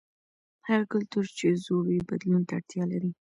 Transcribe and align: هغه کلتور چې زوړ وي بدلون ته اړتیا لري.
هغه 0.67 0.85
کلتور 0.93 1.25
چې 1.37 1.47
زوړ 1.63 1.83
وي 1.89 1.99
بدلون 2.09 2.41
ته 2.47 2.53
اړتیا 2.59 2.83
لري. 2.91 3.11